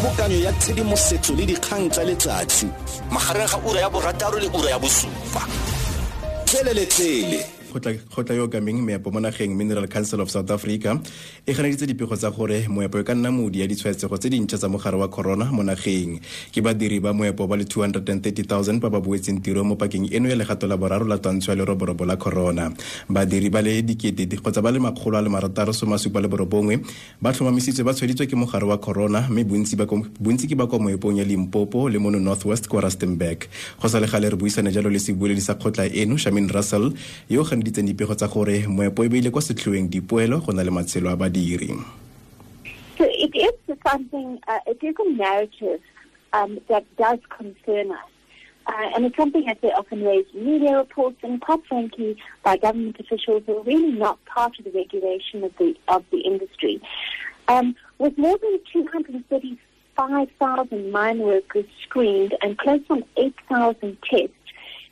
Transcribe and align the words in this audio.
kgobokanyo 0.00 0.40
ya 0.40 0.52
tshedimosetso 0.52 1.34
le 1.36 1.44
dikgang 1.46 1.90
tsa 1.92 2.04
letsatsi. 2.04 2.66
Magareng 3.12 3.48
ga 3.48 3.58
ura 3.68 3.80
ya 3.80 3.90
borataro 3.90 4.38
le 4.40 4.48
ura 4.48 4.70
ya 4.70 4.78
bosupa 4.78 5.44
tleleletsele 7.70 8.00
kgotla 8.10 8.34
yo 8.34 8.48
kameng 8.48 8.82
meepo 8.82 9.10
mo 9.10 9.20
nageng 9.20 9.54
mineral 9.56 9.86
council 9.86 10.20
of 10.20 10.30
south 10.30 10.50
africa 10.50 10.98
e 11.46 11.52
ganeditse 11.52 11.86
dipego 11.86 12.16
tsa 12.16 12.30
gore 12.30 12.66
moepo 12.68 12.98
e 12.98 13.04
ka 13.04 13.14
nna 13.14 13.30
modi 13.30 13.60
ya 13.60 13.66
ditshwaetsego 13.66 14.18
tse 14.18 14.30
dintšha 14.30 14.58
tsa 14.58 14.68
mogare 14.68 14.96
wa 14.96 15.08
corona 15.08 15.44
mo 15.52 15.62
nageng. 15.62 16.20
Ke 16.52 16.60
badiri 16.62 17.00
ba 17.00 17.12
moepo 17.12 17.46
ba 17.46 17.56
le 17.56 17.64
230 17.64 18.46
000 18.46 18.80
ba 18.80 18.90
ba 18.90 19.00
boetseng 19.00 19.40
tiro 19.42 19.64
mo 19.64 19.76
pakeng 19.76 20.10
eno 20.12 20.28
ya 20.28 20.36
legato 20.36 20.66
la 20.66 20.76
boraro 20.76 21.04
la 21.06 21.18
twantsho 21.18 21.52
ya 21.52 21.56
leroborobo 21.56 22.04
la 22.04 22.16
corona. 22.16 22.72
Badiri 23.08 23.50
ba 23.50 23.62
le 23.62 23.82
dikete 23.82 24.26
kgotsa 24.26 24.62
ba 24.62 24.70
le 24.70 24.78
makgolo 24.78 25.18
a 25.18 25.22
le 25.22 25.28
marataro 25.28 25.72
somasupa 25.72 26.20
le 26.20 26.28
borobongwe 26.28 26.80
ba 27.20 27.32
tlhomamisitswe 27.32 27.84
ba 27.84 27.94
tshweditswe 27.94 28.26
ke 28.26 28.36
mogare 28.36 28.64
wa 28.64 28.78
corona 28.78 29.28
mme 29.28 29.44
bontsi 29.44 30.46
ke 30.48 30.54
ba 30.56 30.66
kwa 30.66 30.78
moepong 30.78 31.18
ya 31.18 31.24
limpopo 31.24 31.88
le 31.88 31.98
mono 31.98 32.18
northwest 32.18 32.68
kwa 32.68 32.80
rustenburg 32.80 33.46
go 33.80 33.88
sa 33.88 34.00
le 34.00 34.06
re 34.06 34.36
buisane 34.36 34.72
jalo 34.72 34.90
le 34.90 34.98
sebueledi 34.98 35.40
sa 35.40 35.54
kgotla 35.54 35.86
eno 35.86 36.16
shamin 36.16 36.48
russell 36.48 36.92
yo 37.28 37.44
tsa 37.62 38.28
gore 38.28 38.66
moepo 38.66 39.04
e 39.04 39.08
beile 39.08 39.30
kwa 39.30 39.42
setlhoeng 39.42 39.88
dipoelo 39.88 40.40
go 40.40 40.52
na 40.52 40.62
le 40.62 40.70
matshelo 40.70 41.10
a 41.10 41.16
badiri 41.16 41.74
So 43.00 43.06
it 43.08 43.34
is 43.34 43.54
something, 43.88 44.38
uh, 44.46 44.60
it 44.66 44.78
is 44.82 44.94
a 44.98 45.10
narrative 45.12 45.80
um, 46.34 46.60
that 46.68 46.84
does 46.96 47.18
concern 47.30 47.92
us. 47.92 47.98
Uh, 48.66 48.90
and 48.94 49.06
it's 49.06 49.16
something 49.16 49.46
that 49.46 49.62
they 49.62 49.72
often 49.72 50.04
raise 50.04 50.26
in 50.34 50.44
media 50.44 50.76
reports 50.76 51.16
and 51.22 51.40
quite 51.40 51.64
frankly 51.66 52.18
by 52.44 52.58
government 52.58 53.00
officials 53.00 53.42
who 53.46 53.56
are 53.56 53.62
really 53.62 53.92
not 53.92 54.22
part 54.26 54.58
of 54.58 54.66
the 54.66 54.70
regulation 54.72 55.44
of 55.44 55.56
the, 55.58 55.74
of 55.88 56.04
the 56.10 56.20
industry. 56.20 56.78
Um, 57.48 57.74
with 57.98 58.18
more 58.18 58.36
than 58.36 58.60
235,000 58.70 60.92
mine 60.92 61.20
workers 61.20 61.64
screened 61.82 62.36
and 62.42 62.58
close 62.58 62.82
on 62.90 63.02
8,000 63.16 63.96
tests, 64.02 64.34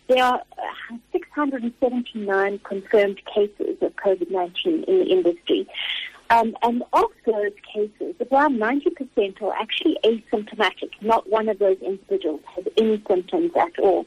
there 0.09 0.25
are 0.25 0.43
uh, 0.59 0.97
679 1.13 2.59
confirmed 2.61 3.21
cases 3.33 3.77
of 3.81 3.95
COVID-19 3.97 4.85
in 4.85 4.99
the 4.99 5.05
industry. 5.05 5.69
Um, 6.31 6.57
and 6.63 6.83
of 6.93 7.07
those 7.25 7.53
cases, 7.73 8.15
around 8.31 8.59
90% 8.59 9.43
are 9.43 9.55
actually 9.55 9.99
asymptomatic. 10.05 10.91
Not 11.01 11.29
one 11.31 11.49
of 11.49 11.59
those 11.59 11.79
individuals 11.81 12.41
has 12.55 12.67
any 12.77 13.03
symptoms 13.07 13.53
at 13.57 13.79
all. 13.79 14.07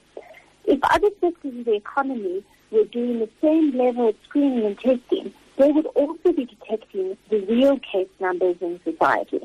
If 0.66 0.80
other 0.84 1.10
sectors 1.20 1.58
of 1.58 1.66
the 1.66 1.76
economy 1.76 2.44
were 2.72 2.86
doing 2.86 3.20
the 3.20 3.30
same 3.42 3.76
level 3.76 4.10
of 4.10 4.16
screening 4.24 4.66
and 4.66 4.80
testing, 4.80 5.34
they 5.58 5.72
would 5.72 5.88
also 5.88 6.32
be 6.32 6.46
detecting 6.46 7.18
the 7.30 7.40
real 7.42 7.80
case 7.80 8.08
numbers 8.20 8.58
in 8.62 8.80
society. 8.84 9.42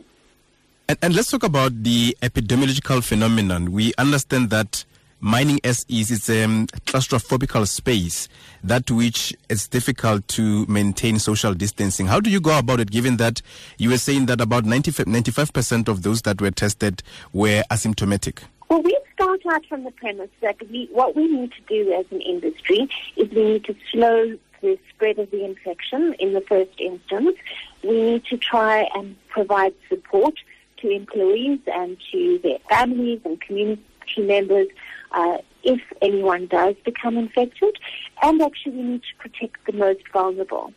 And, 0.88 0.98
and 1.02 1.14
let's 1.16 1.30
talk 1.30 1.42
about 1.42 1.82
the 1.82 2.16
epidemiological 2.22 3.02
phenomenon. 3.02 3.72
We 3.72 3.92
understand 3.98 4.50
that 4.50 4.84
mining 5.20 5.60
as 5.64 5.84
is 5.88 6.28
a 6.28 6.44
um, 6.44 6.66
claustrophobical 6.86 7.66
space 7.66 8.28
that 8.62 8.90
which 8.90 9.34
it's 9.48 9.68
difficult 9.68 10.26
to 10.28 10.66
maintain 10.66 11.18
social 11.18 11.54
distancing. 11.54 12.06
How 12.06 12.20
do 12.20 12.30
you 12.30 12.40
go 12.40 12.58
about 12.58 12.80
it 12.80 12.90
given 12.90 13.16
that 13.16 13.42
you 13.78 13.90
were 13.90 13.98
saying 13.98 14.26
that 14.26 14.40
about 14.40 14.64
95% 14.64 15.88
of 15.88 16.02
those 16.02 16.22
that 16.22 16.40
were 16.40 16.50
tested 16.50 17.02
were 17.32 17.62
asymptomatic? 17.70 18.42
Well 18.68 18.82
we 18.82 18.96
start 19.14 19.40
out 19.46 19.64
from 19.66 19.84
the 19.84 19.90
premise 19.92 20.30
that 20.40 20.56
we 20.70 20.88
what 20.92 21.16
we 21.16 21.26
need 21.26 21.52
to 21.52 21.62
do 21.68 21.92
as 21.92 22.06
an 22.10 22.20
industry 22.20 22.88
is 23.16 23.30
we 23.30 23.44
need 23.44 23.64
to 23.64 23.74
slow 23.90 24.36
the 24.60 24.78
spread 24.90 25.18
of 25.18 25.30
the 25.30 25.44
infection 25.44 26.14
in 26.18 26.32
the 26.32 26.40
first 26.40 26.72
instance. 26.78 27.36
We 27.82 28.02
need 28.02 28.24
to 28.26 28.36
try 28.36 28.88
and 28.94 29.16
provide 29.28 29.74
support 29.88 30.34
to 30.78 30.90
employees 30.90 31.60
and 31.66 31.96
to 32.12 32.38
their 32.42 32.58
families 32.68 33.20
and 33.24 33.40
community 33.40 33.82
members 34.18 34.68
uh, 35.12 35.38
if 35.62 35.80
anyone 36.02 36.46
does 36.46 36.76
become 36.84 37.16
infected, 37.16 37.76
and 38.22 38.40
actually 38.42 38.72
we 38.72 38.82
need 38.82 39.02
to 39.02 39.16
protect 39.28 39.64
the 39.66 39.72
most 39.72 40.06
vulnerable. 40.12 40.72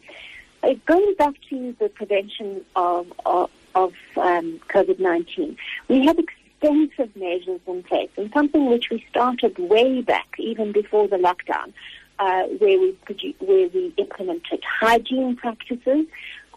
Uh, 0.64 0.74
going 0.86 1.14
back 1.18 1.36
to 1.50 1.76
the 1.80 1.90
prevention 1.90 2.64
of, 2.76 3.12
of, 3.26 3.50
of 3.76 3.94
um, 4.18 4.60
COVID-19, 4.70 5.56
we 5.88 6.06
have 6.06 6.18
extensive 6.20 7.16
measures 7.16 7.62
in 7.68 7.84
place, 7.84 8.10
and 8.18 8.32
something 8.34 8.70
which 8.70 8.90
we 8.90 9.04
started 9.10 9.58
way 9.58 10.02
back, 10.02 10.28
even 10.38 10.72
before 10.72 11.08
the 11.08 11.18
lockdown, 11.18 11.72
uh, 12.20 12.44
where 12.60 12.78
we 12.78 12.98
where 13.40 13.70
we 13.70 13.94
implemented 13.98 14.62
hygiene 14.64 15.36
practices. 15.36 16.06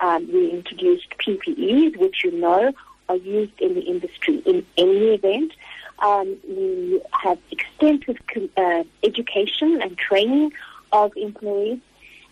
Um, 0.01 0.33
we 0.33 0.51
introduced 0.51 1.09
PPEs, 1.19 1.97
which 1.97 2.25
you 2.25 2.33
know 2.33 2.73
are 3.09 3.17
used 3.17 3.61
in 3.61 3.75
the 3.75 3.83
industry 3.83 4.39
in 4.45 4.67
any 4.77 5.15
event. 5.15 5.53
Um, 6.03 6.37
we 6.49 7.01
have 7.13 7.39
extensive 7.51 8.17
uh, 8.57 8.85
education 9.03 9.81
and 9.81 9.97
training 9.97 10.53
of 10.93 11.13
employees 11.17 11.79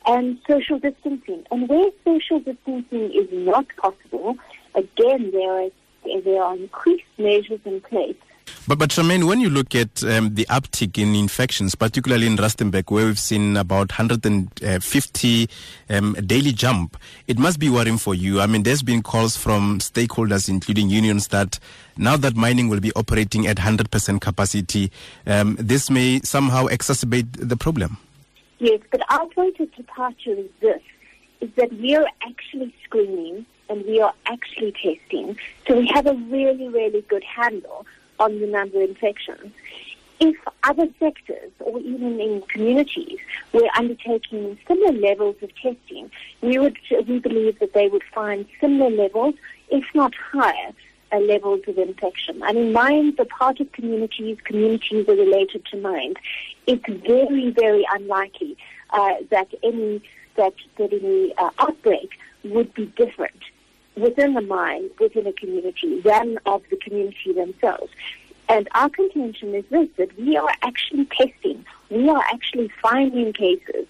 and 0.07 0.39
social 0.49 0.79
distancing. 0.79 1.47
And 1.51 1.69
where 1.69 1.91
social 2.05 2.41
distancing 2.41 3.13
is 3.13 3.29
not 3.31 3.67
possible, 3.77 4.37
again, 4.75 5.31
there 5.31 5.65
are, 5.65 5.71
there 6.25 6.43
are 6.43 6.57
increased 6.57 7.05
measures 7.19 7.61
in 7.65 7.81
place 7.81 8.17
but, 8.71 8.79
but 8.79 8.91
Charmane, 8.91 9.27
when 9.27 9.41
you 9.41 9.51
look 9.51 9.75
at 9.75 10.05
um, 10.05 10.33
the 10.35 10.47
uptick 10.49 10.97
in 10.97 11.17
infections, 11.17 11.75
particularly 11.75 12.29
in 12.29 12.37
Rustenburg, 12.37 12.89
where 12.89 13.05
we've 13.05 13.19
seen 13.19 13.57
about 13.57 13.91
150 13.91 15.49
um, 15.89 16.13
daily 16.25 16.53
jump, 16.53 16.97
it 17.27 17.37
must 17.37 17.59
be 17.59 17.69
worrying 17.69 17.99
for 17.99 18.15
you. 18.15 18.41
I 18.41 18.47
mean, 18.47 18.63
there's 18.63 18.85
been 18.85 19.03
calls 19.03 19.37
from 19.37 19.81
stakeholders, 19.81 20.49
including 20.49 20.89
unions, 20.89 21.27
that 21.29 21.59
now 21.97 22.17
that 22.19 22.37
mining 22.37 22.69
will 22.69 22.79
be 22.79 22.93
operating 22.93 23.49
at 23.49 23.57
100% 23.57 24.21
capacity, 24.21 24.93
um, 25.27 25.57
this 25.59 25.91
may 25.91 26.21
somehow 26.21 26.67
exacerbate 26.67 27.27
the 27.33 27.57
problem. 27.57 27.97
Yes, 28.61 28.79
but 28.93 29.03
our 29.11 29.27
point 29.31 29.59
of 29.59 29.75
departure 29.75 30.35
is 30.35 30.51
this, 30.61 30.81
is 31.41 31.51
that 31.57 31.73
we 31.73 31.97
are 31.97 32.07
actually 32.23 32.73
screening 32.85 33.45
and 33.69 33.85
we 33.85 34.01
are 34.01 34.15
actually 34.27 34.71
testing. 34.71 35.37
So 35.67 35.77
we 35.77 35.89
have 35.89 36.07
a 36.07 36.15
really, 36.15 36.69
really 36.69 37.01
good 37.09 37.25
handle 37.25 37.85
on 38.21 38.39
the 38.41 38.47
number 38.47 38.83
of 38.83 38.91
infections. 38.91 39.53
If 40.21 40.37
other 40.65 40.87
sectors 41.01 41.51
or 41.61 41.79
even 41.81 42.21
in 42.21 42.43
communities 42.43 43.19
were 43.55 43.67
undertaking 43.75 44.59
similar 44.69 44.93
levels 44.93 45.37
of 45.41 45.51
testing, 45.57 46.11
we 46.43 46.59
would 46.59 46.79
we 47.09 47.19
believe 47.19 47.59
that 47.59 47.73
they 47.73 47.89
would 47.89 48.05
find 48.15 48.45
similar 48.61 48.91
levels, 48.91 49.35
if 49.71 49.85
not 49.95 50.15
higher, 50.15 50.73
uh, 51.11 51.19
levels 51.21 51.63
of 51.67 51.79
infection. 51.79 52.43
And 52.43 52.59
in 52.59 52.73
mines 52.75 53.15
are 53.19 53.25
part 53.25 53.61
of 53.61 53.73
communities, 53.73 54.37
communities 54.45 55.09
are 55.09 55.15
related 55.15 55.65
to 55.67 55.79
mines. 55.79 56.17
It's 56.67 56.87
very, 56.87 57.51
very 57.51 57.87
unlikely 57.91 58.59
uh, 58.91 59.15
that 59.31 59.49
any 59.63 60.03
that 60.37 60.55
that 60.77 60.93
any 60.93 61.35
uh, 61.39 61.51
outbreak 61.59 62.11
would 62.45 62.73
be 62.75 62.87
different 62.87 63.43
within 64.00 64.34
the 64.34 64.41
mine, 64.41 64.91
within 64.99 65.27
a 65.27 65.33
community, 65.33 66.00
than 66.00 66.38
of 66.47 66.62
the 66.71 66.77
community 66.77 67.33
themselves. 67.33 67.93
And 68.49 68.69
our 68.75 68.88
contention 68.88 69.55
is 69.55 69.65
this, 69.71 69.88
that 69.97 70.19
we 70.19 70.37
are 70.37 70.53
actually 70.62 71.06
testing, 71.06 71.65
we 71.88 72.09
are 72.09 72.25
actually 72.33 72.71
finding 72.83 73.33
cases, 73.33 73.87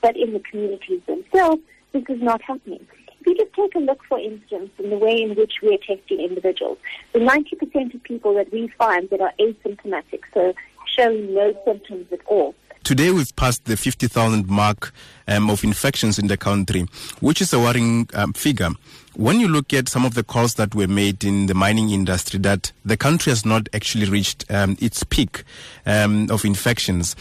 but 0.00 0.16
in 0.16 0.32
the 0.32 0.40
communities 0.40 1.00
themselves, 1.06 1.60
this 1.92 2.04
is 2.08 2.22
not 2.22 2.40
happening. 2.42 2.86
If 3.20 3.26
you 3.26 3.36
just 3.36 3.54
take 3.54 3.74
a 3.74 3.78
look, 3.78 4.04
for 4.04 4.18
instance, 4.18 4.70
in 4.78 4.90
the 4.90 4.98
way 4.98 5.22
in 5.22 5.34
which 5.34 5.54
we 5.62 5.74
are 5.74 5.78
testing 5.78 6.20
individuals, 6.20 6.78
the 7.12 7.20
90% 7.20 7.94
of 7.94 8.02
people 8.02 8.34
that 8.34 8.52
we 8.52 8.68
find 8.68 9.08
that 9.10 9.20
are 9.20 9.32
asymptomatic, 9.40 10.20
so 10.32 10.54
showing 10.86 11.34
no 11.34 11.54
symptoms 11.64 12.12
at 12.12 12.20
all, 12.26 12.54
Today 12.84 13.10
we've 13.10 13.34
passed 13.34 13.64
the 13.64 13.78
50,000 13.78 14.46
mark 14.46 14.92
um, 15.26 15.48
of 15.48 15.64
infections 15.64 16.18
in 16.18 16.26
the 16.26 16.36
country, 16.36 16.86
which 17.20 17.40
is 17.40 17.50
a 17.54 17.58
worrying 17.58 18.06
um, 18.12 18.34
figure. 18.34 18.68
When 19.16 19.40
you 19.40 19.48
look 19.48 19.72
at 19.72 19.88
some 19.88 20.04
of 20.04 20.12
the 20.12 20.22
calls 20.22 20.56
that 20.56 20.74
were 20.74 20.86
made 20.86 21.24
in 21.24 21.46
the 21.46 21.54
mining 21.54 21.88
industry, 21.88 22.38
that 22.40 22.72
the 22.84 22.98
country 22.98 23.30
has 23.30 23.46
not 23.46 23.70
actually 23.72 24.10
reached 24.10 24.44
um, 24.50 24.76
its 24.82 25.02
peak 25.02 25.44
um, 25.86 26.30
of 26.30 26.44
infections, 26.44 27.16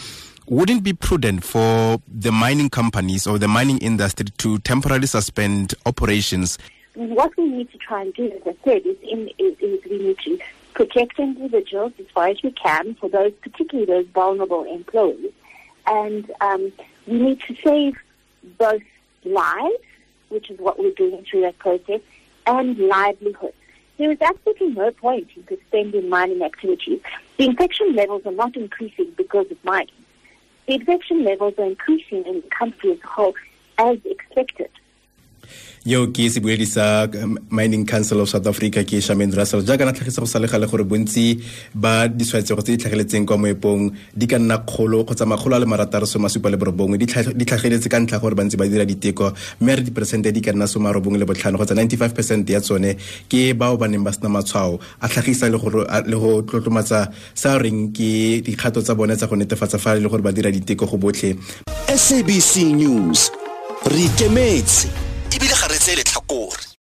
wouldn't 0.48 0.80
it 0.80 0.83
be 0.83 0.92
prudent 0.92 1.45
for 1.45 2.01
the 2.09 2.33
mining 2.33 2.69
companies 2.69 3.25
or 3.25 3.39
the 3.39 3.48
mining 3.48 3.77
industry 3.77 4.25
to 4.39 4.59
temporarily 4.59 5.07
suspend 5.07 5.75
operations? 5.86 6.57
What 6.95 7.31
we 7.38 7.48
need 7.48 7.71
to 7.71 7.77
try 7.77 8.01
and 8.01 8.13
do, 8.13 8.30
as 8.30 8.42
I 8.45 8.56
said, 8.66 8.86
is, 8.86 8.98
in, 9.01 9.30
is, 9.38 9.56
is 9.62 9.80
we 9.89 9.98
need 9.98 10.18
to 10.25 10.39
protect 10.74 11.19
individuals 11.19 11.94
as 12.00 12.06
far 12.13 12.27
as 12.27 12.44
we 12.44 12.51
can 12.51 12.95
for 12.95 13.07
those, 13.07 13.31
particularly 13.42 13.86
those 13.86 14.07
vulnerable 14.07 14.66
employees 14.66 15.31
and 15.88 16.31
um, 16.41 16.71
we 17.07 17.19
need 17.19 17.39
to 17.41 17.56
save 17.63 17.97
both 18.57 18.83
lives, 19.24 19.83
which 20.30 20.50
is 20.50 20.59
what 20.59 20.80
we're 20.80 20.91
doing 20.91 21.25
through 21.30 21.41
that 21.41 21.57
process, 21.59 22.01
and 22.45 22.77
livelihoods. 22.77 23.56
There 23.97 24.12
is 24.12 24.21
absolutely 24.21 24.69
no 24.69 24.91
point 24.91 25.30
in 25.35 25.47
suspending 25.47 26.09
mining 26.09 26.41
activities. 26.41 27.00
The 27.38 27.45
infection 27.45 27.95
levels 27.95 28.25
are 28.25 28.31
not 28.31 28.56
increasing 28.56 29.12
because 29.15 29.50
of 29.51 29.63
mining. 29.63 29.94
The 30.68 30.75
infection 30.75 31.24
levels 31.24 31.53
are 31.57 31.65
increasing 31.65 32.25
in 32.25 32.41
the 32.41 32.47
country 32.50 32.91
as 32.91 33.00
a 33.03 33.07
whole, 33.07 33.35
as 33.77 34.00
expected. 34.06 34.69
Yo 35.84 36.16
ke 36.16 36.31
sebuedi 36.31 36.63
sa 36.63 37.12
um, 37.19 37.36
mining 37.51 37.84
council 37.84 38.24
of 38.24 38.31
south 38.31 38.48
africa 38.48 38.88
ke 38.88 39.04
shaman 39.04 39.36
russell. 39.36 39.60
Jaaka 39.68 39.84
na 39.84 39.92
tlhagisa 39.92 40.24
go 40.24 40.28
salegale 40.28 40.63
gore 40.72 40.88
bontsi 40.88 41.44
ba 41.75 42.07
ditshwaetsego 42.07 42.63
tse 42.63 42.72
di 42.75 42.80
tlhageletseng 42.80 43.28
kwa 43.28 43.38
moepong 43.38 43.92
di 44.16 44.25
ka 44.25 44.40
nna 44.40 44.63
kgolo 44.63 45.04
kgotsa 45.04 45.28
makgolo 45.28 45.56
a 45.56 45.60
le 45.60 45.68
marataro 45.68 46.07
soma 46.07 46.31
supa 46.31 46.48
le 46.50 46.56
borobongwe. 46.56 46.95
Di 46.98 47.44
tlhageletse 47.45 47.92
ka 47.92 48.00
ntlha 48.00 48.19
gore 48.24 48.36
bantsi 48.36 48.56
ba 48.56 48.63
dira 48.63 48.88
diteko 48.88 49.36
mme 49.60 49.75
re 49.75 49.84
diperesente 49.84 50.31
di 50.31 50.40
ka 50.40 50.56
nna 50.56 50.68
soma 50.72 50.95
robongwe 50.95 51.19
le 51.19 51.28
botlhano 51.28 51.60
kgotsa 51.60 51.75
95 51.75 52.16
percent 52.16 52.48
ya 52.48 52.63
tsone 52.63 52.95
ke 53.28 53.51
bao 53.51 53.75
ba 53.75 53.92
neng 53.92 54.07
ba 54.07 54.16
sena 54.16 54.31
matshwao 54.31 54.80
a 55.04 55.07
tlhagisa 55.12 55.51
le 55.51 55.60
go 56.16 56.42
tlotlomatsa 56.48 57.12
sa 57.36 57.60
reng 57.60 57.92
ke 57.92 58.40
dikgato 58.40 58.80
tsa 58.80 58.95
bone 58.95 59.19
tsa 59.19 59.28
go 59.28 59.36
netefatsa 59.36 59.75
fa 59.75 60.00
e 60.00 60.00
le 60.00 60.07
gore 60.07 60.24
ba 60.24 60.31
dira 60.31 60.48
diteko 60.48 60.88
go 60.88 60.95
botlhe. 60.95 61.36
Sabc 61.92 62.72
news 62.72 63.28
re 63.92 64.07
ikemetse 64.07 65.02
النبي 65.44 65.54
اللي 65.56 65.68
خريت 65.68 65.90
لي 65.90 66.01
الحقور 66.01 66.57